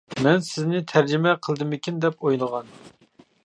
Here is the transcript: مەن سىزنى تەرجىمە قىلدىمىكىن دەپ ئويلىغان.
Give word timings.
مەن 0.27 0.39
سىزنى 0.45 0.81
تەرجىمە 0.91 1.35
قىلدىمىكىن 1.49 2.03
دەپ 2.07 2.27
ئويلىغان. 2.31 2.77